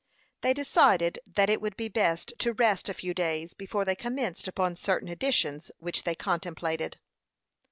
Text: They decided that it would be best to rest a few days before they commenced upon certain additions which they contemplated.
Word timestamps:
They 0.41 0.55
decided 0.55 1.19
that 1.27 1.47
it 1.47 1.61
would 1.61 1.77
be 1.77 1.87
best 1.87 2.33
to 2.39 2.53
rest 2.53 2.89
a 2.89 2.93
few 2.95 3.13
days 3.13 3.53
before 3.53 3.85
they 3.85 3.93
commenced 3.93 4.47
upon 4.47 4.75
certain 4.75 5.09
additions 5.09 5.69
which 5.77 6.05
they 6.05 6.15
contemplated. 6.15 6.97